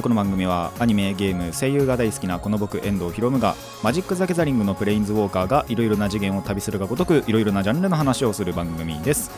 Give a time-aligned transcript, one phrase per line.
[0.00, 9.30] この番組はアニメゲーム声優が大好きなこの僕遠藤ひろむがマジック・ザ・ギザリングのプレインズウォーカーがいろいろな次元を旅するがごとくいろいろなジャンルの話をする番組です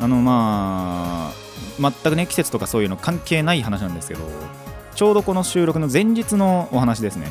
[0.00, 1.32] あのまあ
[1.78, 4.28] 全くね季節とかそういうの関係ない話なんですけど
[4.96, 7.28] ちょうどこの収録の前日のお話ですね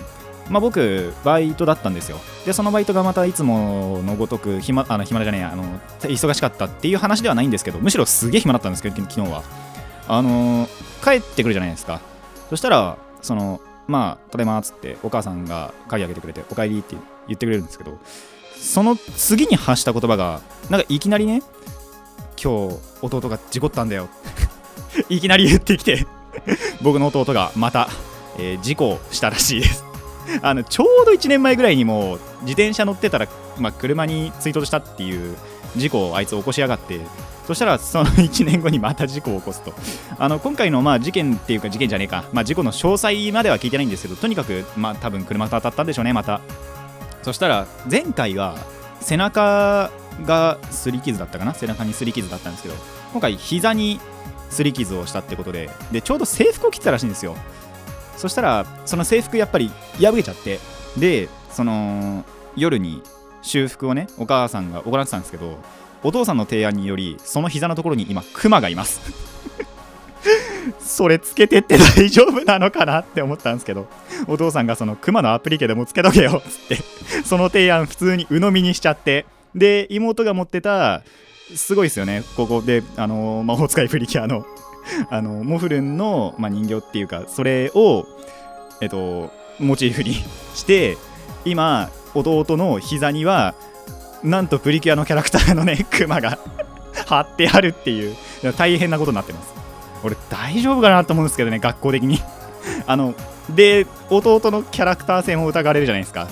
[0.50, 2.20] まあ、僕、バイトだったんですよ。
[2.46, 5.64] で、そのバイトがまたいつものごとく暇、あの暇じゃねえあの、
[6.02, 9.42] 忙しかったっていう話ではないんですけど、むしろすげえ暇だったんですけど、昨日は。
[10.08, 10.70] あの、
[11.04, 12.00] 帰ってくるじゃないですか。
[12.50, 16.96] そしたら、その、まあ、ただいまっつって、お母さんが鍵開けてくれて、お帰りって
[17.28, 17.98] 言ってくれるんですけど、
[18.58, 21.42] その次に発した言葉が、なんかいきなりね、
[22.42, 24.10] 今日、弟が事故ったんだよ。
[25.10, 26.06] いきなり言ってきて
[26.82, 27.90] 僕の弟がまた、
[28.38, 29.84] えー、事故したらしいです
[30.42, 35.38] あのちょうど1年前ぐらいにも自転車乗ってたら、まあ、車に追突したっていう
[35.76, 37.00] 事故をあいつ起こしやがって
[37.46, 39.74] そしたらその1年後にまた事故を起こすと。
[40.18, 46.42] あの今回のまあ事件っていうか事件じゃねえか、まあ、事故の詳細までは聞いてないんですけどとにかくまあ多分車と当たったんでしょうねまた。
[47.22, 48.56] そしたら前回は
[49.00, 49.92] 背中
[50.26, 51.54] がすり傷だったかな？
[51.54, 52.76] 背中にすり傷だったんですけど
[53.12, 54.00] 今回膝に
[54.50, 57.36] すり傷をしたってことででちょうど制服を着てたらしいんですよ。
[58.18, 60.60] そしたらその制服やっぱり破けちゃって
[60.98, 62.24] でその
[62.56, 63.04] 夜に
[63.42, 65.58] 修復をねお母さんが行ってたんですけど
[66.06, 69.02] お父さんの提案によりその膝のところに今クマがいます。
[70.80, 73.88] それつけてって大丈夫なのかなって思ったんですけど
[74.28, 76.84] お父さんがそのクマのアプリケでもつけとけよっつって
[77.26, 79.26] その提案普通に鵜呑みにしちゃって
[79.56, 81.02] で妹が持ってた
[81.56, 82.24] すごいですよね。
[82.36, 84.46] ここであの魔法使いプリキュアの
[85.10, 88.06] あのモフルンの、まあ、人形っていうかそれを、
[88.82, 90.14] えっと、モチーフに
[90.54, 90.98] して
[91.46, 93.56] 今弟の膝には
[94.26, 96.40] なんとプリキュアのキャラクターのねクマが
[97.06, 98.16] 貼ってあるっていう
[98.58, 99.54] 大変なことになってます。
[100.04, 102.22] 俺大丈夫かなと思うんですけどね学校的に。
[102.88, 103.14] あの
[103.50, 106.28] で弟のキャラクター性も疑われるじゃないですか。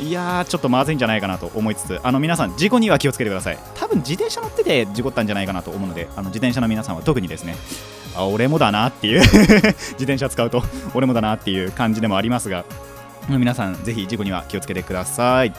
[0.00, 3.58] いやーちょっとまずいんじゃないかなと思いつつあの皆さん事故には気をつけてください。
[3.74, 7.56] 多分自転車乗ってて事故ったんじゃないかなと思うのであの自転車の皆さんは特にですね
[8.16, 9.68] あ俺もだなっていう 自
[9.98, 12.64] 転車使うと俺もだなっていう感じでもありますが
[13.28, 15.52] 皆さんぜひ事故には気をつけてください。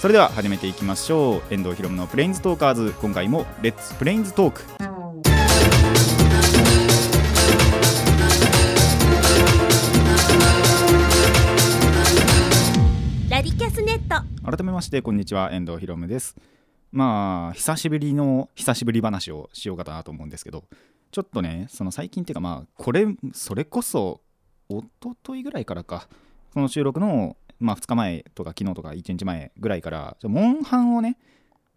[0.00, 1.42] それでは始めていきましょう。
[1.52, 2.94] 遠藤ひろむのプレインズトーカーズ。
[3.00, 4.62] 今回も Let's Planes Talk
[13.28, 14.24] ラディキャスネット。
[14.48, 15.50] 改めましてこんにちは。
[15.52, 16.36] 遠藤ひろむです。
[16.92, 20.62] まあ久しぶりの久しぶり話をしようかなと思うんですけど
[21.10, 24.20] ちょっとねその最近っていうかまあこれそれこそ
[24.70, 26.08] 一昨日ぐらいからか
[26.54, 31.18] この収録の、まあ、2日前とか昨日とか1日前ぐらいからモンハンをね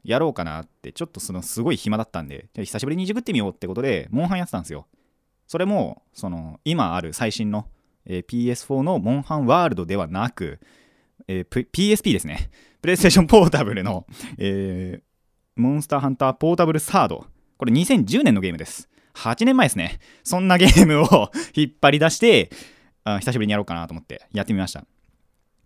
[0.03, 4.87] やろうかなってちょっとそのすごい暇だったんでじゃ久しぶりにいじくってみようってことでモンハンやってたんですよ。
[5.47, 7.67] それもその今ある最新の、
[8.05, 10.59] えー PS4 のモンハンワールドではなく、
[11.27, 12.49] えー P- PSP ですね。
[12.81, 14.05] プレイステーションポータブルの、
[14.37, 15.01] えー
[15.61, 17.25] モンスターハンターポータブルサード。
[17.57, 18.87] これ2010年のゲームです。
[19.15, 19.99] 8年前ですね。
[20.23, 22.49] そんなゲームを 引っ張り出して
[23.03, 24.85] あ久しぶりにやろうかなと思ってやってみました。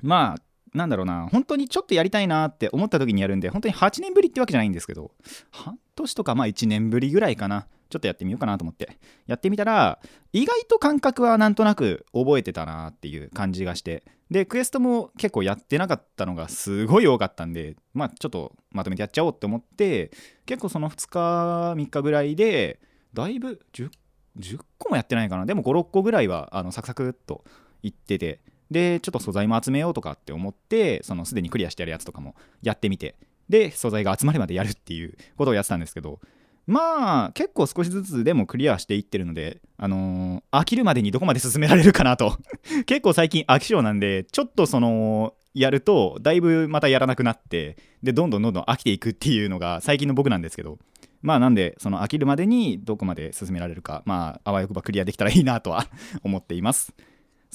[0.02, 1.28] まあなんだろうな。
[1.32, 5.12] 本当にちょっとやりたいなって思った時にやるんで本当に8年ぶりってわけじゃないんですけど
[5.52, 7.68] 半年とかまあ1年ぶりぐらいかな。
[7.88, 8.98] ちょっとやってみようかなと思って。
[9.28, 10.00] やってみたら
[10.34, 14.04] 意外と感覚はなんとなく覚えてたなっていう感じがして。
[14.32, 20.10] でクエストも結構やってなかったのがすごい多かったんでまあちょっとまとめてやっちゃおうって思って
[20.48, 22.80] 結構その2日3日ぐらいで
[23.14, 23.92] だいぶ 10,
[24.40, 25.46] 10個もやってないかな。
[25.46, 27.46] でも56個ぐらいはあのサクサクっと
[27.84, 28.42] いってて。
[28.72, 33.16] でちょっと素材も集めようとかって思ってそのすでにクリアしてやるやつとかもやってみて
[33.50, 36.20] で素材が集まるまでやるっていうことをやってたんですけど
[36.68, 42.38] まあ結構少しずつでもクリアしていってるのであのー飽きるまでにどこまで進められるかなと。
[42.88, 50.80] 結構最近飽き性なんでちょっとそのやるとだいぶまたやらなくなってでどんどんどんどん飽きていくっていうのが最近の僕なんですけど
[51.22, 55.88] まあなんでその飽きるまでにどこまで進められるかまああわよくばクリアできたらいいなとは
[56.24, 56.94] 思っています。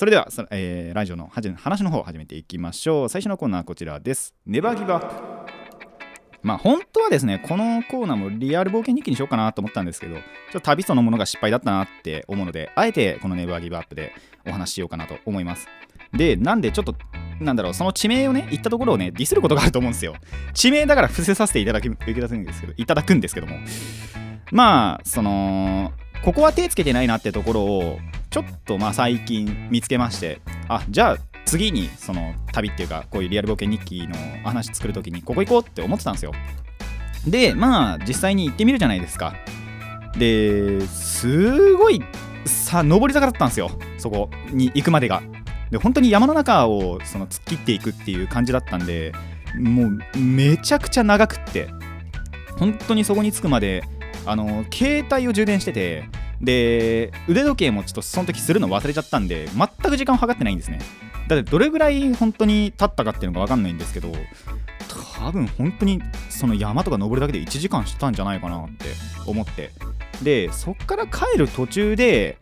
[0.01, 3.09] それでは、そえーラジオの話の方を始めていきましょう。
[3.11, 4.35] 最初のコーナーはこちらです。
[4.47, 5.15] ネバーギブアップ。
[6.43, 14.15] まあ本当はですねこのコーナーもリアル冒険日記にしようかなと思ったんですけどちょっと旅そのものが失敗だったなって思うのであえてこのネバーギブアップで
[14.47, 15.69] お話ししようかなと思います。
[16.15, 16.95] でなんでちょっと
[17.39, 20.15] なんだろうその地名をね行ったところをねディスることがあると思うんですよ。
[20.55, 23.59] 地名だから伏せさせていただきいただくんですけどいただくんですけども。
[24.51, 25.93] まあその
[26.25, 27.99] ここは手つけてないなってところを
[28.31, 36.33] ちょっとまあ最近見つけましてあじゃあ次にその旅っていうかこういうリアル冒険日記の話作る時にここ行こうって思ってたんですよ。
[37.27, 39.35] でまあ実際に行ってみるじゃないですか。
[40.17, 42.01] ですごい
[42.45, 43.71] さ上り坂だったんですよ。
[43.99, 45.23] そこに行くまでが。
[45.73, 49.13] で本当に山の中をその突っ切っていくっていう感じだったんで
[49.59, 51.69] もうめちゃくちゃ長くって。
[52.59, 53.83] 本当にそこに着くまで
[54.27, 56.05] あの携帯を充電してて
[56.41, 60.81] で腕時計もちょっとその時するの忘れちゃったんで全く時間を計ってないんですね。
[61.29, 64.13] だってどれぐらい本当に経ったかっていうのが分かんないんですけど
[65.17, 68.87] 多分本当にその山とか登るだけで1時間したんじゃないかなって
[69.27, 69.71] 思って。
[70.23, 72.37] でそっから帰る途中で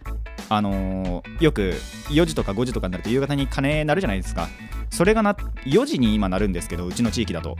[0.48, 1.74] あのーよく
[2.08, 4.48] 4時とか5時とかになると夕方に鐘鳴るじゃないですか。
[4.90, 5.34] それがな
[5.66, 7.56] 4時に今なるんですけどうちの地域だと。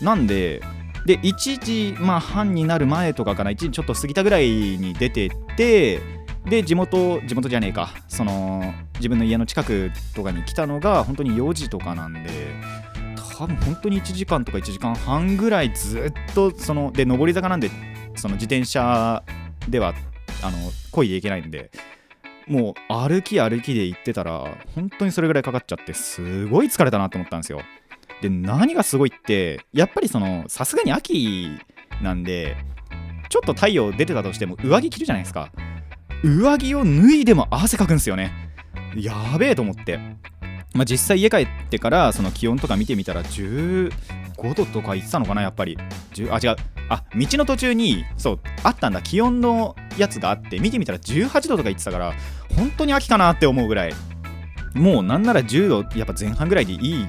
[0.00, 0.62] なんで
[1.06, 3.50] で1時、まあ、半になる前とかかな。
[3.50, 6.00] 1時ちょっと過ぎたぐらいに出てって
[6.44, 7.90] で地元地元じゃねえか。
[8.08, 12.30] その自分の家の近くとかに来たのが本当に4時とかなんで
[13.38, 17.70] 多分本当に1時間とか1時間半ぐらいずっとそので上り坂なんで
[18.16, 19.22] その自転車
[19.68, 19.94] では
[20.42, 20.58] あの
[20.90, 21.70] 漕いでいけないんで
[22.48, 24.44] もう歩き歩きで行ってたら
[24.74, 27.60] 本当にそれぐらいかかっちゃってすごい疲れたなと思ったんですよ。
[28.22, 31.50] で何がすごいってやっぱりそのさすがに秋
[32.02, 32.56] なんで
[33.28, 35.50] ちょっと太陽出てたとしても上着着るじゃないですか。
[36.24, 38.32] 上着を脱いでも汗かくんですよね。
[38.96, 39.98] やべえと思って。
[40.74, 43.90] まあ、実際家帰ってからその気温とか見てみたら15
[44.54, 45.78] 度とか言ってたのかなやっぱり。
[46.30, 46.56] あ違う。
[46.90, 49.02] あ道の途中にそうあったんだ。
[49.02, 52.14] 気温のやつがあって見てみたら18度とか言ってたから
[52.56, 53.92] 本当に秋かなって思うぐらい。
[54.74, 57.06] もうなんなら10度やっぱ前半ぐらいでいい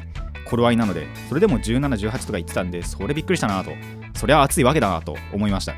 [0.50, 3.72] 頃合いなのでそれでも1718とか言ってたんでそれびっくりしたなと。
[4.16, 5.76] そりゃ暑いわけだなと思いました。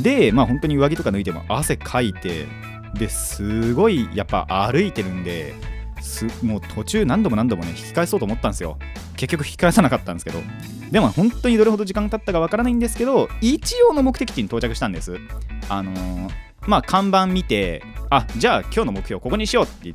[0.00, 2.46] でまあ本当に上着とか脱いでも汗かいて
[2.94, 5.54] ですごいやっぱ歩いてるんで
[6.00, 8.78] すもう途中何度も何度もね引き返そうと思ったんですよ。
[9.16, 10.40] 結局引き返さなかったんですけど。
[10.90, 15.16] でも本当にどれほど時間経ったかわからないんですけど一応の目的地に到着したんです。
[15.68, 16.30] あのー
[16.66, 19.94] まあ看板見てあじゃあ今日の目標ここにしようって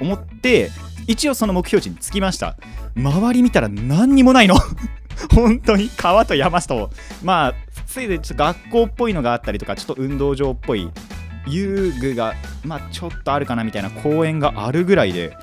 [0.00, 0.70] 思って
[1.06, 2.56] 一応その目標地に着きました。
[2.96, 4.56] 周り見たら何にもないの。
[5.32, 6.90] 本当に川と山と
[7.22, 7.54] まあ
[7.86, 10.90] ついでちょっと学校っぽいのがあったりとかちょっと運動場っぽい
[11.46, 15.36] 遊具がまあちょっとあるかなみたいな公園があるぐらいで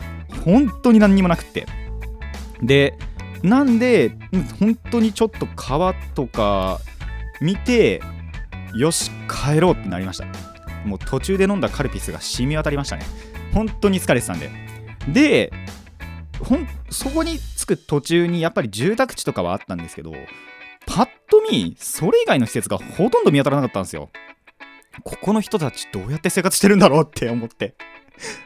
[0.44, 1.66] 本当に何にもなくって。
[2.62, 2.94] で
[3.44, 4.12] なんで
[4.60, 6.80] 本当にちょっと川とか
[7.40, 8.02] 見て
[8.76, 10.26] よし帰ろうってなりました。
[10.86, 13.06] もう途中で飲んだカルピスが染み渡りましたね。
[13.54, 14.50] 本当に疲れてたんで
[15.08, 15.52] で
[16.40, 20.14] ほんそこに着く途中にやっぱり住宅地とかはあったんですけど
[20.86, 24.10] パッと見それ以外の施設がほとんど見当たらなかったんですよ。
[25.04, 27.76] ここの人たちどうやって生活してるんだろうって思って。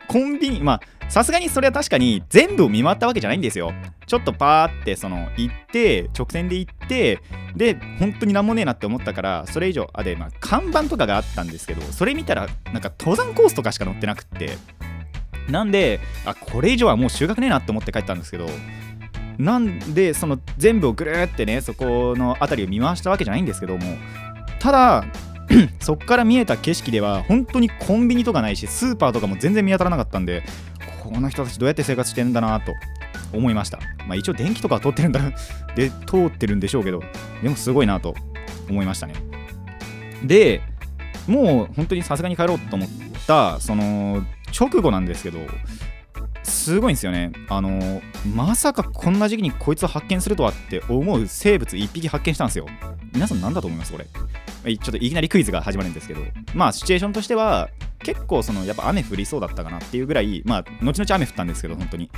[0.08, 3.74] コンビニまあさすがにそれは確かに全部を見回ったわけじゃないんですよ。
[4.06, 7.20] ちょっとパーってその行って直線で行って
[7.56, 14.58] で本当になんもねえなって思ったからそれ以上あでまあ看板とかがあったんですけどそれ見たらなんか登山コースとかしか載ってなくって。
[15.50, 18.48] なんであこれ以上はもう収穫ねえなって思って帰ったんですけど
[19.38, 23.84] なんでその全部をぐるーってねそこの辺りを見回したわけじゃないんですけども
[24.60, 25.06] ただ
[25.80, 30.44] そっから見えた景色では本当にコンビニとかないしスーパーとかも全然見当たらなかったんで
[31.04, 32.74] この人たちどうやって生活してんだなと
[33.32, 33.80] 思いました。
[34.08, 35.22] まあ一応電気とかは通ってるんだ
[35.76, 37.04] で通ってるんでしょうけど
[37.44, 38.16] でもすごいなと
[38.70, 39.14] 思いましたね。
[40.24, 40.62] で
[41.28, 42.90] もう本当にさすがに帰ろうと思っ
[43.28, 44.26] たその
[44.58, 45.40] 直後なんですけど
[46.44, 47.32] すごいんですよね。
[47.50, 48.02] あの
[48.34, 52.68] まさかこんな時期にこいつを発見するとはって思う生物1匹発見したんですよ。
[53.14, 54.06] 皆さん何だと思いますこれ。
[54.78, 56.22] ちょっといきなりクイズが始まるんですけど。
[56.54, 57.70] まあシチュエーションとしては
[58.00, 62.10] 結構そのやっぱ雨降りそうだったかなっていうぐらいまあ後々雨降ったんですけど本当に。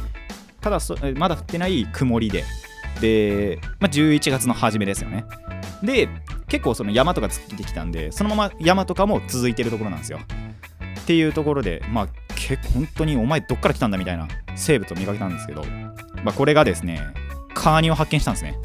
[0.59, 0.79] ただ
[1.15, 2.43] まだ降ってない曇りで。
[2.99, 5.23] で、まあ、11月の初めですよね。
[5.83, 6.09] で
[6.47, 10.19] 結構その山とか突っ切ってきたんでそのまま山とかも続いてるところなんですよ。
[11.01, 15.65] っていうところでまあ結構本当にお前どっから来たんだみたいな生物を見かけたんですけど、
[16.23, 17.01] まあ、これがですね
[17.53, 18.55] カーニを発見したんですね。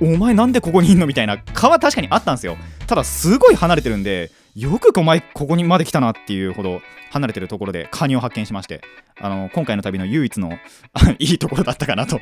[0.00, 2.56] お前なんでここにいんのみたいな川確かにあったんですよ。
[2.86, 6.80] ただすごい離れてるんでよくお前ここにまで来たなっていうほど
[7.10, 8.80] 離れてるところでカニを発見しまして
[9.20, 10.52] あの今回の旅の唯一の
[11.18, 12.20] いいところだったかなと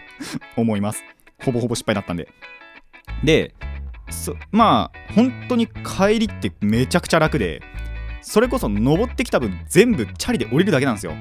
[0.57, 1.05] 思います。
[1.45, 2.29] ほぼほぼ失敗だったんで。
[3.23, 3.55] で
[4.51, 7.63] まあ本当に帰りってめちゃくちゃ楽で
[8.29, 11.15] それこそ登ってきた分全部チャリで降りるだけなんですよ。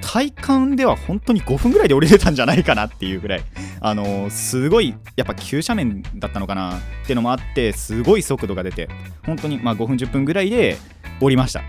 [0.00, 3.42] 体感では本当に5分ぐらいで降りれたんじゃないかなっていうぐらい。
[3.80, 6.78] あのーすごいやっぱ急斜面だったのかな。
[6.78, 8.88] っていうのもあってすごい速度が出て。
[9.26, 10.78] 本当にまあ5分10分ぐらいで
[11.20, 11.62] 降りました。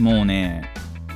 [0.00, 0.68] もうね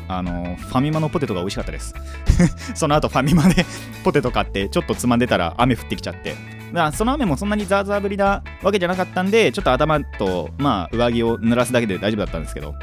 [0.06, 1.94] あのファミマのポテトが美味しかったです。
[2.76, 3.66] その後ファミマで
[4.04, 6.57] ポテト買ってちょっとつまんでたら雨降ってきちゃって。
[6.72, 12.74] まあその雨もそんなにザーザー降りなわけじゃなかったんでちょっと頭とまあ上着を濡らすだけで大丈夫だったんですけど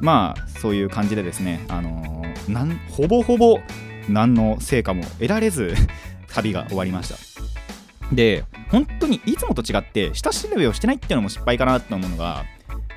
[0.00, 3.58] まあそういう感じでですねあのーなんほぼほぼ
[4.08, 5.74] 何の成果も得られず
[6.32, 7.16] 旅が終わりました。
[8.12, 12.44] で本当にいつもと違って下調べをしてないっていうのも失敗かなと思うのが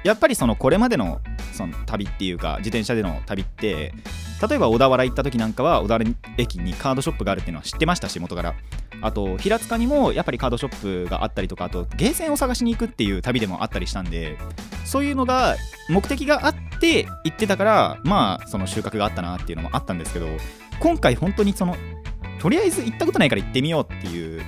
[0.03, 1.21] やっぱりそのこれまでの
[1.53, 3.93] その旅っていうか自転車での旅って
[4.47, 6.05] 例えば小田原行った時なんかは小田原
[6.37, 8.53] 駅にカードショップがあるっていうのは知ってましたし元から。
[9.01, 14.37] あと平塚にもやっぱりカードショップがあったりとかあとゲーセンを探しに行くっていう旅でもあったりしたんで
[14.85, 15.55] そういうのが
[15.89, 20.27] 目的があって行ってたからまあその収穫があったなっていうのもあったんですけど
[20.79, 21.75] 今回本当にその
[22.39, 24.41] とりあえず行ったことないから行ってみようっていう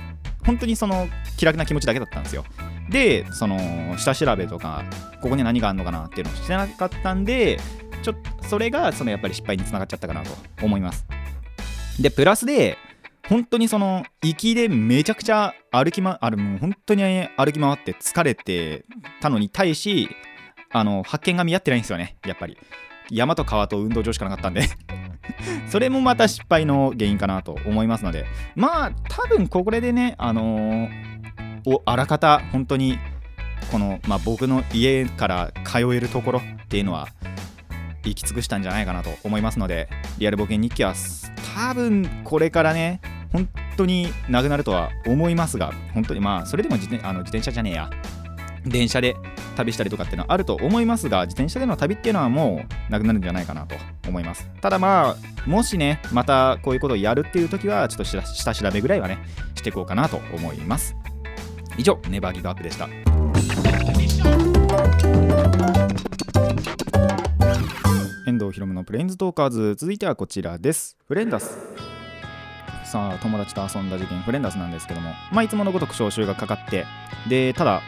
[0.44, 2.44] 本当にその気楽な気持ちだけだったんですよ。
[2.88, 4.84] でその下調べとか
[5.20, 7.60] ここに何があるのかなっていうのをしてなかったんで
[8.02, 10.30] ちょっとそれがそのやっぱり失敗につながっちゃったかなと
[10.62, 11.06] 思います。
[12.00, 12.78] でプラスで
[13.30, 17.02] 本当にその行きでめちゃくちゃ歩きまあるもう本当に
[17.36, 18.84] 歩き回って疲れて
[19.20, 20.08] たのに対し
[20.70, 22.58] あの発見が見合ってないんですよねやっぱり。
[23.10, 24.62] 山と川と運動場しかなかったんで。
[25.68, 28.26] それもまた失敗の原因かなと思いますので。
[28.56, 31.10] まあ多分これでねあのー
[31.66, 32.98] おあらかた本当に
[33.70, 37.08] この、まあ、僕の家から通えるところっていうのは
[38.04, 40.94] 行き尽くしたんじゃないかなと思いますのでリアル冒険日記は
[41.54, 43.00] 多分これからね
[43.32, 47.90] 本当になくなるとは思いますが本当にまあそれでも自転あの自転車じゃねえや。
[48.66, 49.16] 電車で
[49.56, 53.74] 旅したりとかっていうのはあると思いますが自転車での旅っていうのはもうなくなるんじゃないかなと
[54.06, 54.50] 思います。
[54.60, 59.18] ただまあもしねまたこういうことをやるっていう時はちょっと下調べぐらいはね
[59.54, 60.94] していこうかなと思います。
[61.78, 62.86] 以上ネバーギブアップでした。
[68.26, 70.98] 遠藤ひろむのプレインズトーカーズ続いてはこちらです。
[71.08, 71.89] フレンダス。
[72.90, 75.14] さあ友達と遊んだ事件フレンダスなんですけども。
[75.30, 76.86] まあいつものごとく招集がかかって。
[77.28, 77.82] でただ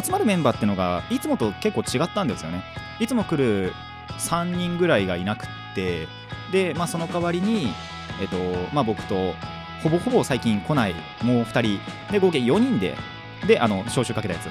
[0.00, 2.62] 集まるメンバーってのがいつもと結構違ったんですよね。
[3.00, 3.72] いつも来る
[4.20, 6.06] 3人ぐらいがいなくって。
[6.52, 7.74] でまあその代わりに
[8.20, 8.36] えっと
[8.72, 9.34] まあ僕と
[9.82, 12.12] ほぼほぼ最近来ないもう2人。
[12.12, 12.96] で合計4人で
[13.48, 14.48] であの招集かけたやつ。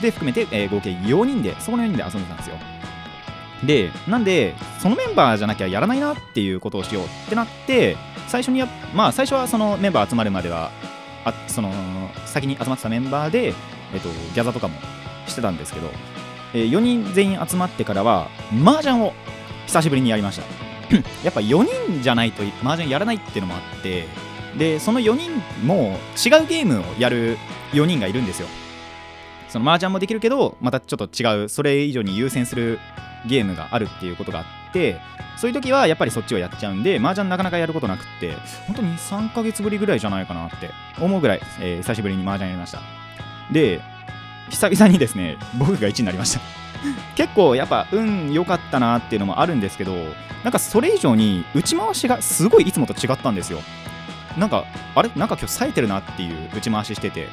[0.00, 2.56] で含めて、えー合計4人でそこの4人で遊んでたんですよ。
[3.64, 7.96] でなんでそのメンバーじゃなきゃやらないなっていうことをしようってなって
[8.28, 10.70] 最初にやまあ最初はそのメンバー集まるまでは
[11.24, 11.70] あその
[12.26, 13.54] 先に集まってたメンバーで、
[13.92, 14.78] えっと、ギャザとかも
[15.26, 15.88] してたんですけど、
[16.54, 18.28] えー4人全員集まってからは
[18.64, 19.12] 麻雀を
[19.66, 20.42] 久しぶりにやりました。
[21.22, 21.62] やっぱ4
[21.92, 24.06] 人じゃないと麻雀やらないっていうのもあって
[24.58, 25.30] でその4人
[25.64, 27.38] も違うゲームをやる
[27.72, 28.48] 4人がいるんですよ。
[29.48, 32.78] その麻雀もできるけどまたちょっと違うそれ以上に優先する
[33.26, 35.00] ゲームがあるっていうことがあって
[35.36, 38.34] そういう時はやっぱりそっちをやっちゃうんで麻雀なかなかやることなくって
[38.66, 42.80] 本当に3ヶ月ぶりぐらいじゃないかなって思うぐらい、えー久しぶりに麻雀やりました。
[43.50, 43.80] で
[44.48, 46.40] 久々にですね僕が1位になりました。
[47.14, 49.94] 結構やっぱ運良かったなっていうのもあるんですけど
[50.44, 53.60] なんかそれ以上に打ち回しがすごいいつもと違ったんですよ。
[54.38, 55.10] なんかあれ？
[55.16, 57.28] なんか今日冴えてるなっていう打ち回ししてて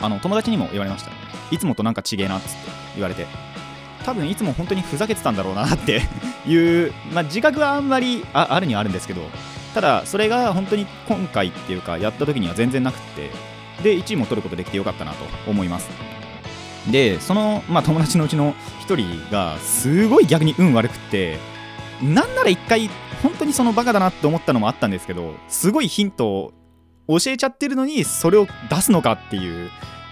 [0.00, 1.10] あの友達にも言われました。
[1.50, 2.56] いつもとなんか違えなっつって
[2.94, 3.26] 言われて。
[4.04, 6.02] 多分いつも本当にふざけてたんだろうなって
[6.46, 9.22] いう、まあ、自覚はあんまりああるにはあるんですけど
[9.74, 13.30] ただそれが本当に今回っていうかやった時には全然なくって
[13.82, 15.88] で1位も取ることできてよかったなと思います。
[16.90, 18.54] でその、まあ、友達のうちの
[18.86, 21.38] 1人がすごい逆に運悪くって
[22.02, 22.88] なんなら1回
[23.22, 26.52] 本当にそのバカだなって思ったのもあったんですけどすごいヒントを
[27.06, 29.70] 教えちゃってるのにそれを出すのかっていう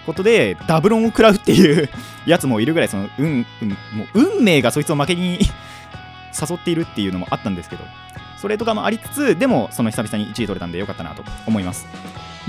[0.09, 1.89] ことでダブロンを食らうっていう
[2.25, 3.75] やつもいるぐらいその運運も
[4.13, 5.39] う運命がそいつを負けに
[6.39, 7.83] 誘っているっていうのもあったんですけど
[8.37, 11.87] それとかもありつつでもその久々に1位取れたんでよかったなと思います。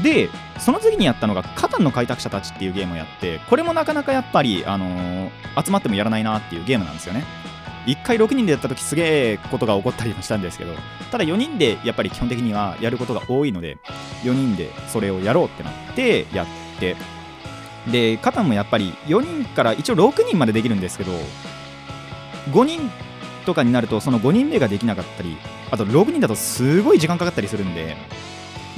[0.02, 5.30] でその次にやったのが「カタンの開拓者たち」っていうゲームをやってこれもなかなかやっぱり、あのー
[5.62, 7.24] 集まってもやらないなっていうゲームなんですよね。
[7.86, 10.74] 1回6人でやった時すげえことが起こったりもしたんですけど
[11.10, 13.78] ただ4人でやっぱり基本的にはやることが多いので
[14.22, 16.46] 4人でそれをやろうってなってやっ
[16.78, 16.96] て
[17.90, 21.12] でカタンもやっぱり4人から一応6人までできるんですけど
[22.52, 22.90] 5人
[23.46, 25.36] とかになるとその5人目ができなかったり
[25.70, 27.96] あと6人だとすごい時間かかったりするんで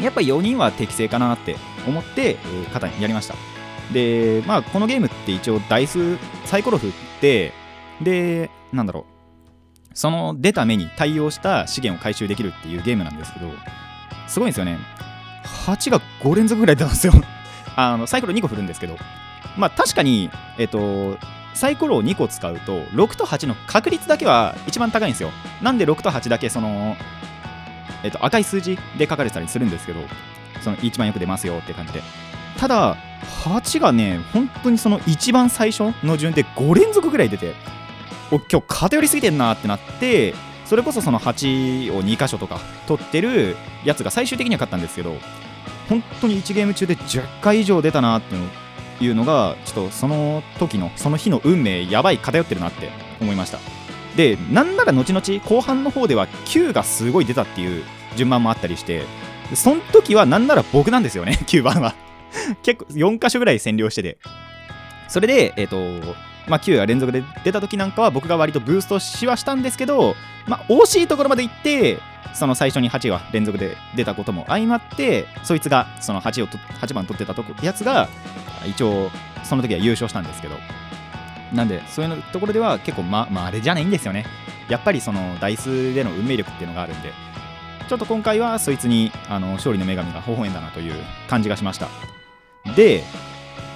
[0.00, 3.34] やっぱり4人は適正かなって思って、えー、カタンやりました。
[3.92, 6.16] でまあこのゲームって一応ダイス
[6.46, 7.52] サイコロ振って
[8.00, 9.12] でなんだろう。
[9.94, 13.50] その出た目に対応した資源を回収できるっていうゲームなんですけど
[14.26, 14.78] すごいんですよね。
[15.66, 17.12] 8が5連続ぐらい出たんですよ。
[17.76, 18.96] あのサイコロ2個振るんですけど
[19.56, 21.16] まあ確かにえっと
[21.54, 25.30] サイコロを2個使うと6と8の確率だけは一番高いんですよ。
[25.60, 26.96] なんで6と8だけその
[28.02, 30.00] えっと赤い数字で書かれてたりするんですけど
[30.60, 32.02] その一番よく出ますよって感じで。
[32.58, 32.96] ただ
[33.44, 37.54] 8がね本当にその一番最初の順で5連続ぐらい出て
[38.30, 45.16] お今日偏りすぎてんなってなってそれこそその8を2箇所とか取ってるやつが最終的には勝ったんですけど
[45.92, 48.34] 本当に1ゲーム中で10回以上出たなって
[49.04, 53.58] いうのがちょっとその時のその日の運命やばい偏ってるなって思いました。
[54.16, 57.84] でなんなら後々後半の方では9がすごい出たっていう
[58.16, 59.04] 順番もあったりして
[59.54, 61.94] その時はなんなら僕なんですよね9番は。
[62.62, 64.16] 結構4箇所ぐらい占領してて。
[65.08, 66.14] それでえっ、ー、と
[66.48, 70.14] まあ、9が連続で出た時なんかは僕が割とブーストしはしたんですけど、
[70.46, 71.98] まあ、惜しいところまで行って
[72.34, 78.08] その最初に8が連続で出たことも相まってそいつがその 8, を8番取ってたとこやつが
[78.66, 79.10] 一応
[79.44, 80.56] その時は優勝したんですけど。
[81.52, 84.24] なんでそういうところでは結構ままああれじゃないんですよね。
[84.70, 87.12] やっぱりそのダイスでの運命力っていうのがあるんで。
[87.88, 90.94] ちょっと今回はそいつにあの勝利の女神が微笑んだなという
[91.28, 91.88] 感じがしました。
[92.74, 93.04] で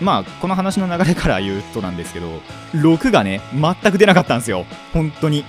[0.01, 2.41] まあこの話の流れから言うとなんですけど
[2.73, 4.67] 6がね全く出なかったんですよ。
[4.93, 5.45] 本当に。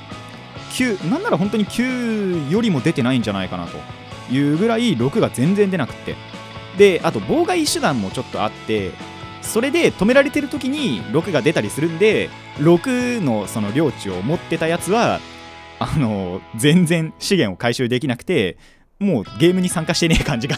[0.72, 3.78] 9なんなら本当に9よりも出てないんじゃないかなと。
[4.30, 6.16] いうぐらい6が全然出なくって。
[6.78, 8.92] であと妨害手段もちょっとあって
[9.42, 15.20] それで止められてる時に6が出たりするんで6のその領地を持ってたやつは
[15.80, 18.58] あの全然資源を回収できなくて
[19.00, 20.58] もうゲームに参加してねえ感じが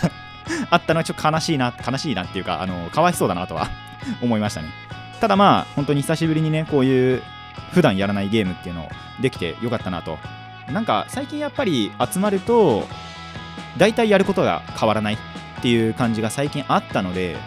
[0.70, 3.70] あったのはちょっと悲しいな悲しいなっていうかあのかわいそうだなとは
[4.22, 4.70] 思いましたね。
[5.20, 7.24] ただまあ本当に久しぶりにねこういう
[7.72, 8.90] 普段やらないゲームっていうのを
[9.20, 10.18] できてよかったなと。
[10.72, 12.88] なんか最近やっぱり集まると
[13.78, 15.18] 大体やることが変わらないっ
[15.62, 17.38] ていう感じが最近あったので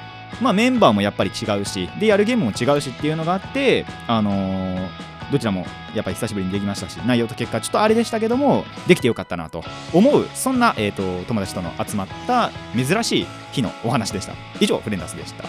[0.41, 4.89] まあメンバーもやっぱり違うしでやるゲームも違うしっていうのがあってあのー、
[5.33, 5.65] どちらも
[5.95, 9.65] やっぱり久しぶりにできましたし内容と結果ちょっとあれでしたけどもできてよかったなと
[9.95, 14.35] 思うそんな、えーと、友達との集まった珍しい日のお話でした。
[14.61, 15.45] 以上フレンダスでした。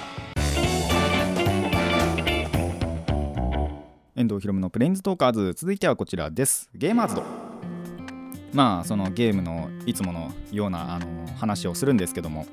[4.15, 5.53] 遠藤ひろむのプレインズトーカーズ。
[5.53, 6.69] 続いてはこちらです。
[6.75, 7.23] ゲーマーズド
[8.53, 12.45] まあそのゲームのいつものようなあの話をするんですけども。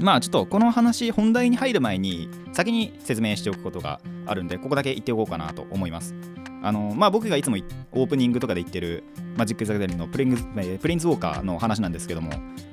[0.00, 6.14] まあちょっとこの話本題に入る前に先に説明しておくことがあるんでここだけ言っておこうかなと思います。
[6.62, 7.56] あのまあ僕がいつも
[7.92, 9.04] オープニングとかで言ってる
[9.36, 12.30] マジック・ザ・ギャリンのプレイングプレインズ・ウォーカーの話なんですけども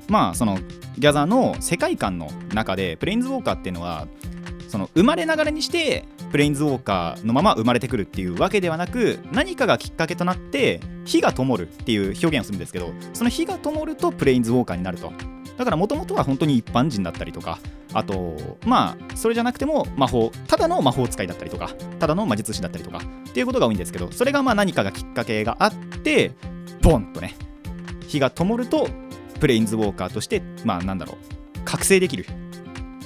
[0.08, 0.60] まあその
[0.98, 4.08] ギャザーの世界観の中でプレインズ・ウォーカーっていうのは
[4.68, 15.12] その生まれながらにしてプレインズウォーカーのまま生まれてくるっていうわけではなく何かがきっかけとなって火が灯るっていう表現をするんですけどその火が灯るとプレインズウォーカーになると。
[15.58, 17.60] だからもともとは本当に一般人だったりとか
[17.94, 26.32] あとまあそれじゃなくても魔法ただの魔法使いだったりとかただの魔術師だったりとかっていうことが多いんですけどそれがまあ何かがきっかけがあって
[26.82, 27.36] ボンとね
[28.08, 28.88] 火が灯ると
[29.40, 32.26] プレインズウォーカーとしてまあなんだろう覚醒できる。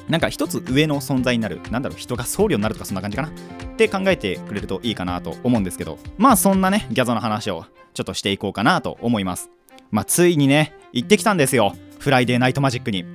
[0.08, 1.62] なんか一つ上の存在になる。
[1.72, 3.30] なんだろう人が僧侶になるとかそんな感じかな。
[3.30, 3.32] っ
[3.78, 9.50] て考えてくれるといいかなと思うんですけどまあそんなねギャザの話をちょっとしていこうかなと思います。
[9.90, 11.76] まあついにね行ってきたんですよ。
[12.02, 13.06] フライデーナイトマジックに。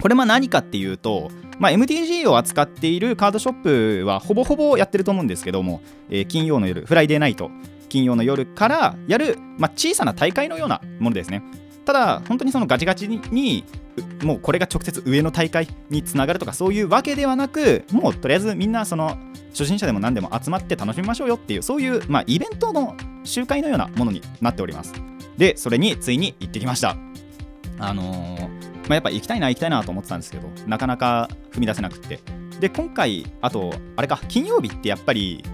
[0.00, 3.62] これま何かっていうと、まあ、MTG を扱っているカードショッ
[4.00, 7.50] プはほぼほぼやってると思うんですけども、えー、金曜の夜、フライデーナイト、
[7.90, 11.42] 金曜の夜からやる、まあ、小さな大会のようなものですね。
[11.84, 13.64] ただ、本当にそのガチガチに、
[14.22, 19.18] もうこれが直接上の大会につながるとかそういうわけではなく、もうとりあえずみんなその
[19.50, 24.94] 初心者でも何でも集まって楽しみましょうよっていう、そういう、まあ、イベントの集会のようなものになっております。
[25.36, 26.96] で、それについに行ってきました。
[27.78, 28.48] あのー、ま
[28.90, 32.20] あ、やっぱ行きたいな行きたいなと思ってたんですけどなかなか踏み出せなくって。
[32.60, 35.44] で今回あとあれか金曜日ってやっぱり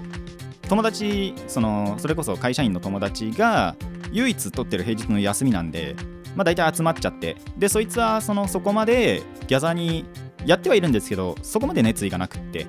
[0.69, 3.75] 友達そのそれこそ会社員の友達が
[4.13, 5.97] 唯一取ってる平日の休みなんで
[6.37, 7.37] まあ大体集まっちゃって。
[7.59, 10.05] でそいつはそのそこまでギャザーに
[10.47, 12.67] やってはいるんですけどそこまで熱意がなくって。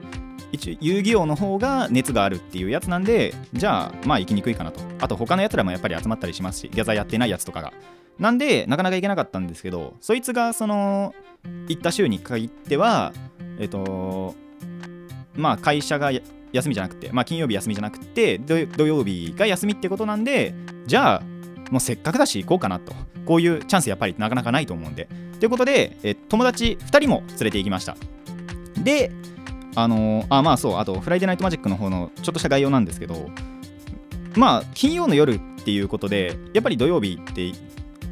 [0.52, 4.82] 一応遊戯王の方が熱があるっていうやつなんでじゃあまあ行きにくいかなと。
[5.00, 7.74] あと他のやつらもやっぱり集まったりしますしギャザーやってないやつとかが。
[8.20, 11.14] なんでなかなか行けなかったんですけどそいつがその
[11.68, 13.14] 行った週に限っては
[13.60, 14.36] えっと
[15.36, 20.54] まあ会社が休みじゃなくてまあ金曜日休みじゃなくて土曜日が休みってことなんで
[20.86, 21.34] じゃあ
[21.72, 22.94] もうせっかくだし行こうかなと。
[23.26, 25.08] こういうチャンスやっぱりなかなかないと思うんで。
[25.40, 27.96] ということでえ友達2人も連れて行きました。
[28.78, 29.12] で
[29.76, 33.30] あのー、あまあそうあとフライデーナイトマジックの方のちょっとした概要なんですけど
[34.36, 37.52] まあ金曜の夜っていうことでやっぱり土曜日って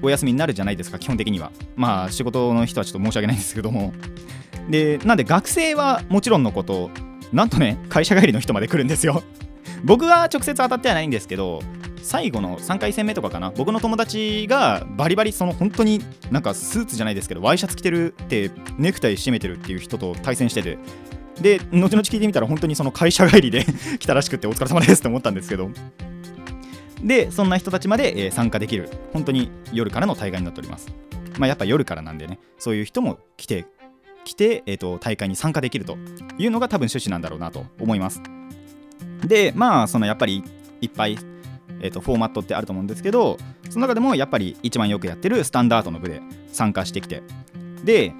[0.01, 1.51] お休みになるじゃないですか基本的には。
[1.75, 3.93] まあ仕事の人はちょっと申し訳ないんですけども。
[4.69, 6.89] でなんで学生はもちろんのこと
[7.31, 9.23] なんとね会社帰りの人まで来るんですよ。
[9.83, 11.61] 僕は直接当たってはないんですけど
[12.01, 20.77] 最後の3回戦目とかかな僕の友達がバリバリその本当になんかスーツじゃないですけどワイシャツ着てるってネクタイ締めてるっていう人と対戦してて。
[21.39, 23.65] で後々聞いてみたら本当にその会社帰りで
[23.97, 25.71] 来たらしくてお疲れ様ですって思ったんですけど。
[27.03, 30.87] でそんな人たちまで、えー参加できる本当に夜からの大会になっております。
[31.37, 33.65] まあやっぱ夜からなんでねそういう人も来て
[34.23, 35.97] 来て、えー、と大会に参加できると
[36.37, 38.21] いうのが多分趣旨なんだろうなと思います。
[39.25, 40.43] でまあそのやっぱり
[40.81, 41.17] いっぱい、
[41.79, 43.37] えー、とフォーマットってあると思うんですけど
[43.69, 47.23] その中でもやっぱり一番よくやってるスタンダードの部で参加してきて
[47.83, 48.13] で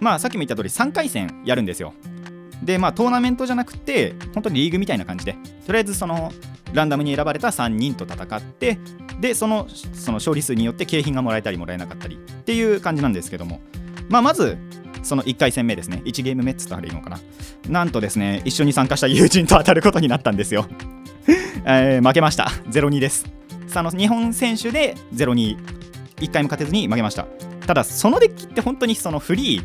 [0.00, 1.94] まあさっきも言った通り3回戦やるんですよ。
[2.62, 6.32] でまあトーナメントじゃなくて本当にリーグみたいな感じでとりあえずその
[6.74, 8.78] ランダムに選ばれた3人と戦って
[9.20, 13.60] でそのその勝利数によって景品がもらえたりもらえなかったりっていう感じなんですけども。
[14.08, 14.58] まあまず
[15.02, 16.02] その1回戦目ですね。
[16.04, 17.20] 1ゲーム目っつったらいいのかな。
[17.68, 20.66] なんとですね一緒に参加した友人と当たることになったんですよ、
[21.64, 22.50] えー負けました。
[22.70, 23.24] 0-2です。
[23.66, 25.56] さああの日本選手で0-2
[26.20, 27.26] 1回も勝てずに負けました。
[27.66, 29.64] ただそのデッキって本当にそのフリー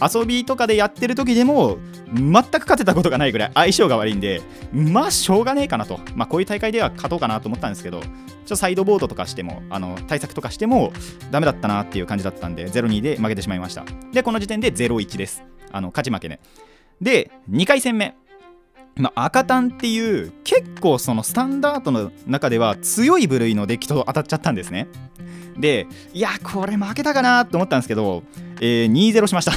[0.00, 1.78] 遊びとかでやってる時でも
[2.14, 4.40] 全く勝てたことがないぐらい相性が悪いんで
[4.72, 6.00] まあしょうがねえかなと。
[6.14, 8.08] まあこういう大会では勝とうかなと思ったんですけどちょっ
[8.48, 10.92] とサイドボードとかしてもあの対策とかしても
[11.30, 13.84] ダメだったなっていう感じだったんで0-2で負けてしまいました。
[14.12, 15.44] でこの時点で0-1です。
[15.72, 16.40] あの勝ち負けね
[17.00, 18.16] で2回戦目。
[18.96, 24.88] まあ、赤タンっていう結構そのスタンダードの中では強い部類のデッキと当たっちゃったんですね。
[25.56, 28.22] でいやこれ負けたかなと思ったんですけど、
[28.60, 29.52] えー2-0しました。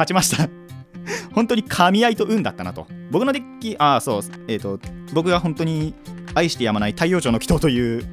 [0.00, 0.48] 勝ちました。
[1.34, 2.86] 本当に噛み合いと運だったなと。
[3.10, 4.80] 僕のデッキああそうえっ、と
[5.12, 5.94] 僕が本当に
[6.34, 8.04] 愛してやまない太陽町の祈祷という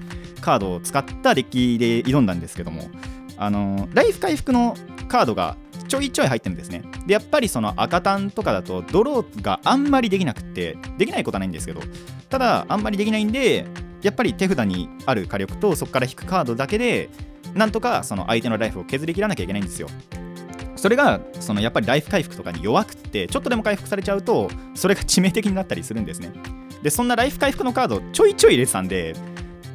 [0.41, 2.89] カードを使ったデッキで挑んだんですけども
[3.37, 4.75] あのライフ回復の
[5.07, 5.55] カードが
[5.87, 6.83] ちょいちょい入ってるんですね。
[7.05, 11.81] でやっぱりその赤タンとかだとドローがあんまりできなくてできないことはないんですけど
[12.29, 13.65] ただあんまりできないんで
[14.01, 17.09] やっぱり手札にある火力とそこから引くカードだけで
[17.53, 19.87] なんとかその相手のライフを削りきらなきゃいけないんですよ。
[20.77, 26.31] それがそのやっぱりライフ回復とかに弱くってちょっとでも回復されちゃうとそれが致命的になったりするんですね。
[26.81, 29.15] でそんなライフ回復のカードちょいちょい入れてたんで、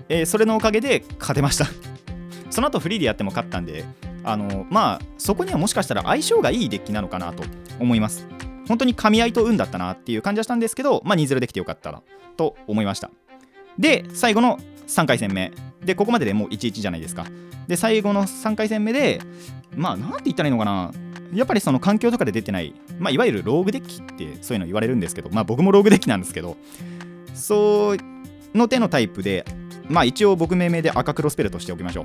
[0.09, 1.67] えーそれのおかげで勝てました。
[2.51, 3.85] その後フリーでやっても勝ったんで
[4.25, 7.45] あのまあそこにはもしかしたら相性がいいデッキなのかなと
[7.81, 8.27] 思います。
[8.69, 12.03] 本当に噛み合いと運だったなっていう感じはしたんですけどまあ2-0できてよかったな
[12.37, 13.11] と思いました。
[13.79, 14.59] で最後の
[14.93, 15.53] 3回戦目。
[15.85, 17.27] でここまででもう1-1じゃないですか。
[17.67, 19.21] で最後の3回戦目で
[19.77, 20.93] まあなんて言ったらいいのかな。
[21.33, 26.59] やっぱりその環境とかで出てない、まあ、いわゆるローグデッキってそういうの言われるんですけど、まあ、僕もローグデッキなんですけど。
[27.35, 27.97] そう
[28.55, 29.47] の手のタイプで、
[29.89, 32.05] まあ、一応僕命名で赤黒スペルとしておきましょう。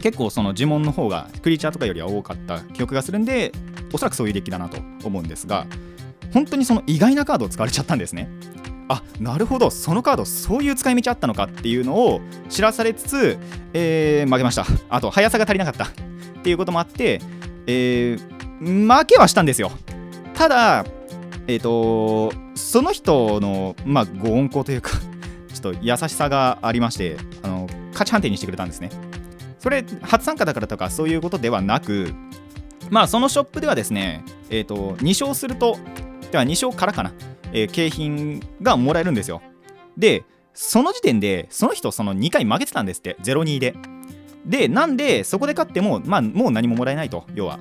[0.00, 3.52] 結構その呪文の方がクリーチャーとかよりは多かった記憶がするんで
[3.92, 5.66] おそらくそういうデッキだなと思うんですが
[6.32, 8.28] 本当にその意外なカードを使われちゃったんですね。
[8.92, 9.70] あなるほど。
[9.70, 13.38] そのカードそういう使い道あったのかっていうのを知らされつつ、
[13.72, 14.66] えー負けました。
[14.88, 15.84] あと速さが足りなかった。
[15.84, 15.88] っ
[16.42, 17.20] ていうこともあって、
[17.66, 19.72] えー負けはしたんですよ。
[20.34, 20.84] ただ
[21.46, 24.90] えっ、とその人のまあご恩顧というか
[25.52, 28.90] ちょっと優しさがありましてあの勝ち判定にしてくれたんですね。
[29.58, 32.12] それ初参加だからとかそういうことではなく
[32.90, 35.76] まあそのショップではですねえっ、と2勝すると
[36.30, 37.12] では2勝からかな、
[37.52, 39.42] えー景品がもらえるんですよ。
[39.96, 43.74] でその時点でその人その2回負けてたんですって0-2で。
[44.44, 47.58] でなんでそこで勝ってもまあもう何ももらえないと要は。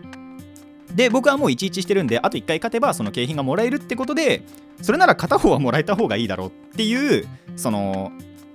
[0.95, 4.43] で僕はもう11してるんであと1回勝てばその景品がもらえるってことで
[4.81, 8.11] それなら片方はもらえた方がいいだろうっていうその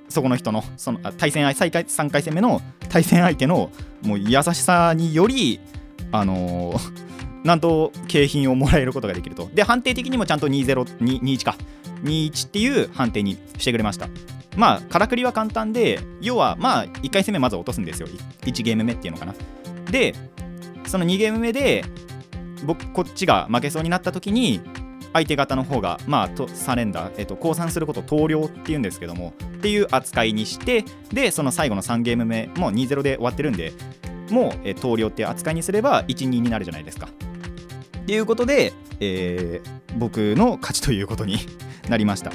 [0.09, 3.71] そこの人のその対戦相再回3回戦目の対戦相手の
[4.03, 5.61] もう優しさにより
[6.13, 7.16] あのー
[7.47, 9.49] なんと景品をもらえることができると。
[9.55, 11.57] で判定的にもちゃんと2021か。
[12.05, 14.09] 21っていう判定にしてくれました。
[14.57, 18.09] まあからくりは簡単で要はまあ1回戦目まず落とすんですよ。
[18.43, 19.35] 1ゲーム目っていうのかな。
[19.91, 20.15] で
[20.87, 21.85] その2ゲーム目で
[22.65, 24.61] 僕こっちが負けそうになった時に
[25.13, 33.73] 相手方の方がまあとサレンダー、えっと、降参することを投了っていうんですけどもっていう扱いにしてでその最後の3ゲーム目もう2-0で終わってるんで
[34.31, 37.09] もう、え投了っていう扱いにすれば1-2になるじゃないですか。
[38.13, 41.39] いうことで、えー僕の勝ちということに
[41.89, 42.31] なりました。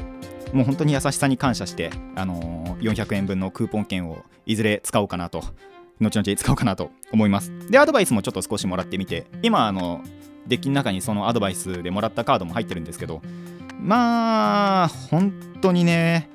[0.52, 5.44] もう本当に優しさに感謝して、あのー400円分のクーポン券をいずれ使おうかなと
[6.00, 7.52] 後々使おうかなと思います。
[7.70, 10.02] でアドバイスもちょっと少しもらってみて今あの
[10.48, 13.22] デッキの中にそのアドバイスでもらったカードも入ってるんですけど
[13.80, 15.32] まあ本
[15.62, 16.30] 当にね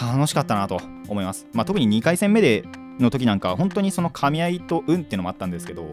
[0.00, 2.64] 楽しかったなと思います、まあ、特に2回戦目で
[2.98, 5.90] の時なんか本当にその噛み合いと運っていうのもあったんですけど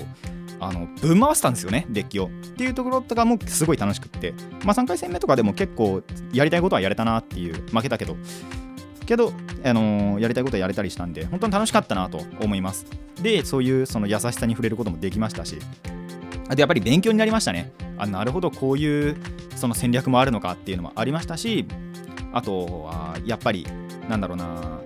[0.60, 2.28] あのぶん回したんですよねデッキを。
[2.28, 4.34] っていうところとかもすごい楽しくって。
[4.64, 6.02] まあ3回戦目とかでも結構
[6.34, 8.16] やりたいことはやれたなっていう負けたけど。
[9.06, 9.32] けど、
[9.64, 12.86] あのーやりたいことはやれたりしたんで本当に楽しかったなと思います。
[13.22, 15.60] でそういうその優しさに触れることもできましたし。
[16.50, 17.72] あとやっぱり勉強になりましたね。
[17.98, 19.18] あなるほどこういう
[19.56, 21.66] その戦略もあるのかっていうのもありましたし。
[22.34, 23.66] あとはやっぱり
[24.10, 24.80] なんだろうな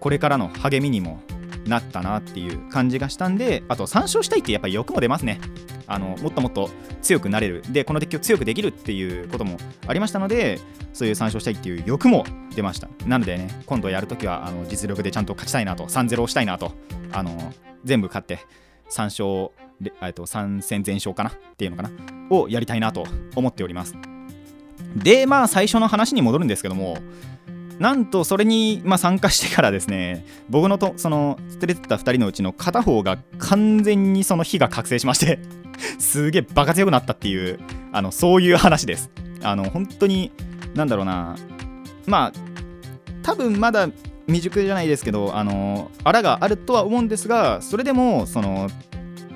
[0.00, 1.20] これからの励みにも
[1.66, 5.40] なったなっていう感じがしたんであと参照したいってやっぱり欲も出ますね。
[5.86, 6.70] あのもっともっと
[7.02, 7.62] 強くなれる。
[7.70, 10.60] でこのデッキを強くできるっていうこともありましたので
[10.92, 12.24] そういう参照したいっていう欲も
[12.54, 12.88] 出ました。
[13.06, 16.72] なのでね今度やるときはあの実力でちゃんと勝ちたいなと3-0をしたいなと
[17.12, 17.52] あの
[17.84, 18.38] 全部勝って
[18.90, 19.50] 3勝
[19.80, 21.90] でえっと3戦全勝かなっていうのかな
[22.30, 23.94] をやりたいなと思っております。
[24.96, 26.98] でまあ最初の話に戻るんですけども
[27.78, 35.40] なんとそれに、まあ、参加してからですね僕のとその連れてった2人のうちの片方が完全にその火が覚醒しまして
[35.98, 37.58] すげえバカ強くなったっていう
[37.92, 39.10] あのそういう話です。
[39.42, 40.32] あの本当に
[40.74, 41.36] なんだろうな
[42.06, 42.32] まあ
[43.22, 43.88] 多分まだ
[44.26, 48.68] 未熟じゃないですけどあのあらがあるとは思うんですがそれでもその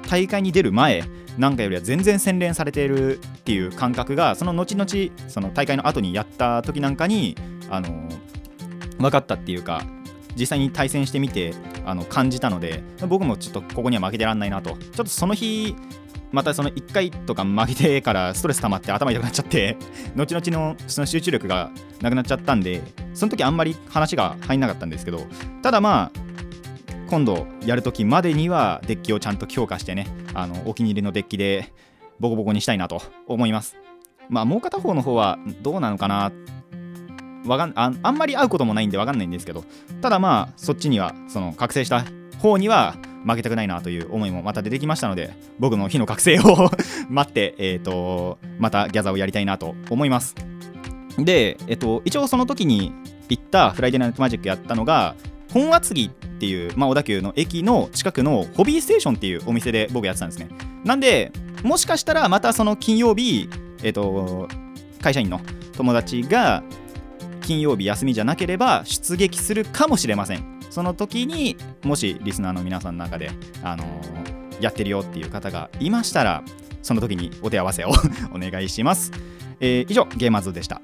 [0.08, 1.04] 大会に出る前
[1.36, 7.36] なんかよりは全然洗練されているっていう感覚がその後々その大会の後にやった時なんかに
[7.70, 8.08] あの
[8.98, 9.82] 分かったっていうか
[10.36, 14.70] 実際に対戦してみてあの感じたので僕もちょっとここには負けてらんないなと。
[14.70, 15.74] ちょっとその日
[16.30, 19.76] またその1回とか負けてからストレス溜まって頭痛くなっちゃって
[20.14, 21.70] 後々のその集中力が
[22.02, 22.82] なくなっちゃったんで
[23.14, 25.26] その時あんまり話が入んなかったんですけど
[25.62, 26.28] ただまあ
[27.08, 31.72] 今度やる時までにはデッキをちゃんと強化してねあのお気に入りのデッキで
[32.20, 33.76] ボコボコにしたいなと思います。
[34.28, 36.32] まあもう片方の方はどうなのかな
[37.48, 39.64] わかんああんまり会うこともないんでわかんないんですけど
[40.00, 42.04] ただまあそっちにはその覚醒した
[42.38, 46.70] 方には負けたくないなという思いもまた出てきましたので僕の火の覚醒を
[47.10, 50.34] 待ってえっ、とまたギャザーをやりたいなと思います。
[51.18, 52.92] でえっ、と一応その時に
[53.28, 55.14] 行ったフライデーナイトマジックやったのが
[55.52, 60.48] 本厚木っていう、まあ、小田急の駅の近くのホビーステーションっていうお店で僕やってたんですね。
[60.84, 61.32] なんで
[61.64, 63.48] もしかしたらまたその金曜日
[63.82, 64.48] えっ、と
[65.02, 65.40] 会社員の
[65.76, 66.62] 友達が
[67.48, 70.60] 金曜日休みじゃなければ出撃するかもしれません。
[70.68, 73.30] その時にもしリスナーの皆さんの中で、
[73.62, 74.28] あのー
[74.60, 76.42] やってるよっていう方がいましたら
[76.82, 77.90] その時にお手合わせを
[78.34, 79.12] お願いします、
[79.60, 80.82] えー以上ゲーマーズでした。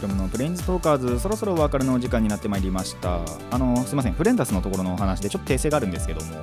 [0.00, 3.20] ひろむのブレインズトーカーズそろそろお別れのお時間になってまいりました。
[3.50, 6.36] あのすいませんフレンダスのところのお話でちょっと訂正があるんですけども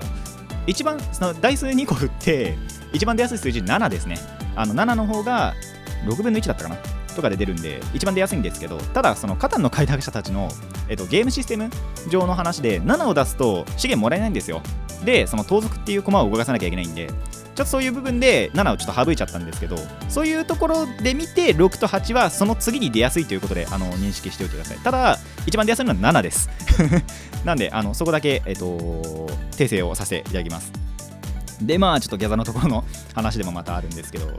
[0.68, 2.58] 一番その台数2個振って
[2.94, 4.18] 一番出やすい数字7ですね。
[4.56, 5.54] あの7の方が
[6.06, 6.78] 6分の1だったかな？
[7.16, 10.50] とかで出るんで一番出やすいんですけどただそのカタンの開拓者たちの、
[10.88, 11.72] えっと、ゲームシステム
[12.12, 14.62] 上の話で7を出すと資源もらえないんですよ。
[15.04, 17.10] でその盗賊っていう駒を動かさなきゃいけないんで
[17.58, 19.78] ちょっとそういう部分で7をちょっと省いちゃったんですけど
[20.10, 24.78] そういうところで見て6と8はその次に出やすいということであの認識しておいてください。
[24.78, 25.18] ただ
[25.48, 26.52] 一番出やすいのは7です。
[27.44, 28.68] なんであのそこだけ、えっと、
[29.54, 30.72] 訂正をさせていただきます。
[31.60, 34.32] でまあちょっとギャザのところの話でもまたあるんですけど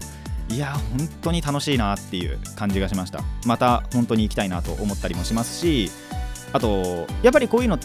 [0.51, 3.25] いや本当に楽しいなっていう感じがしました。
[3.47, 5.91] また本当に行きたいなと思ったりもしますし
[6.53, 7.81] あとやっぱりこういうの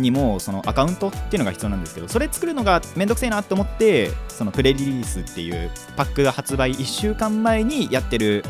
[0.00, 8.44] にもそのアカウントっていうのが必要なんですけどそれ作るのがめんどくせえなって思ってそのプレリリースっていうパックが発売1週間前にやってる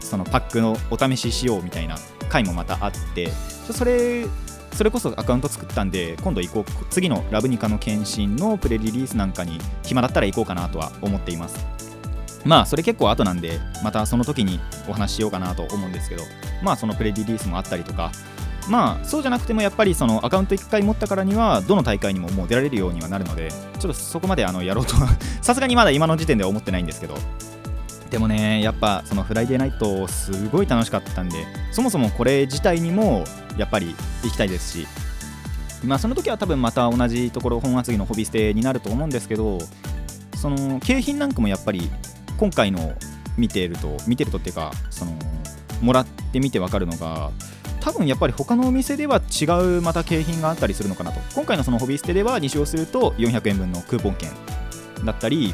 [0.00, 1.96] そのパックのお試ししようみたいな
[2.28, 4.26] 回もまたあってそれ
[4.72, 11.66] それこそアカウント作ったんで今度行こう次のラブニカの検診のプレリリースなんかに暇だったら行こうかなとは思っています。
[12.44, 16.24] まあそれ結構後なんでまたその時にお話ししようかなと思うんですけど
[16.62, 18.10] まあそのプレリリースもあったりとか
[18.68, 25.08] まあそうじゃなくてもやっぱりそのアカウント1回持ったからにはどの大会にももう出られるようにはなるのでちょっとそこまであのやろうとは
[25.42, 27.16] さすがにまだ今の時点では思ってないんですけど
[28.10, 33.24] でもねやっぱそのフライデーナイトすごい楽しかったんでそもそもこれ自体にも
[33.56, 34.86] やっぱり行きたいですし
[35.84, 39.58] まあその時は多分また同じところ本厚木のホビステになると思うんですけど
[40.36, 41.90] その景品なんかもやっぱり
[42.36, 42.92] 今回の
[43.36, 45.12] 見てると見てるとっていうかその
[45.80, 47.30] もらってみて分かるのが
[47.82, 49.44] 多分やっぱり他のお店では違
[49.78, 51.20] うまた景品があったりするのかなと。
[51.34, 54.30] 今回のそのホビステでは2勝すると400円分のクーポン券
[55.04, 55.52] だったり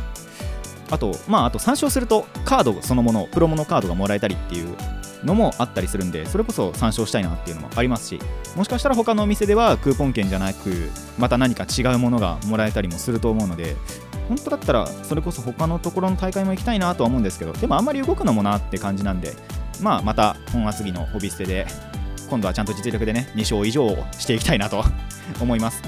[0.91, 4.77] あとまああと3勝するとカードそのものプロモのカードがもらえたりっていう
[5.25, 8.21] のもあったりするんでそれこそ参照したいなっていうのもありますし
[8.57, 13.77] もしかしたら他のお店ではクーポン券じゃなくまた何か違うものがもらえたりもすると思うので
[14.29, 19.33] 本当だったらそれこそ他のところの大会も行きたいなとは思うんですけどでもあんまり動くのもなって感じなんで
[19.81, 21.67] まあまた本厚木のホビステで
[22.29, 24.85] 今度はちゃんと実力でね2勝以上していきたいなと
[25.41, 25.83] 思います。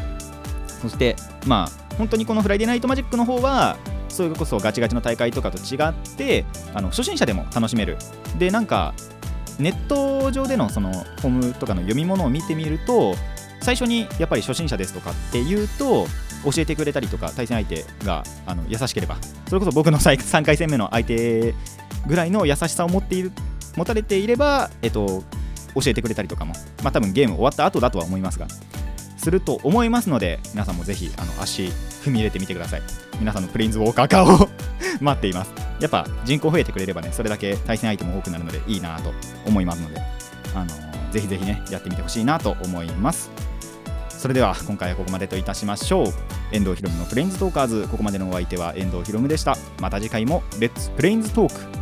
[0.80, 3.76] そしてまあ本当にこのフライデーナイトマジックの方は
[4.08, 7.96] それこそガチガチの大会とかと違ってあの初心者でも楽しめる。
[8.38, 8.94] でなんか
[9.58, 13.14] ネット上でのそのホームとかの読み物を見てみると
[13.60, 16.06] 最初にやっぱり初心者ですとかっていうと
[16.44, 19.16] 教えてくれたりとか対戦相手があの優しければ
[19.48, 21.54] それこそ僕の3回戦目の相手
[22.06, 23.32] ぐらいの優しさを持っている
[23.76, 25.22] 持たれていれば、えっと、
[25.74, 28.46] 教えてくれたりとかも、まあ、多分ゲーム終わった後だとは思いますが。
[29.16, 32.82] すると思いますので皆さんもぜひあの足踏み入れてみてください。
[33.18, 34.48] 皆さんのプレインズウォーカー化を
[35.00, 35.52] 待っています。
[35.78, 39.12] やっぱ人口増えてくれればねそれだけ対戦相手も多くなるのでいいなと
[39.46, 40.00] 思いますので。
[40.54, 43.30] あのぜひぜひねやってみてほしいなと思います。
[44.08, 46.12] それでは今回はここまでといたしましょう。
[46.52, 47.88] 遠藤ひろむのプレインズトーカーズ。
[47.90, 49.56] ここまでのお相手は遠藤ひろむでした。
[49.80, 51.79] また次回もレッツプレインズトーク